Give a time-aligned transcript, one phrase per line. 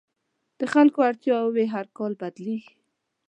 [0.59, 2.73] د خلکو اړتیاوې هر کال بدلېږي.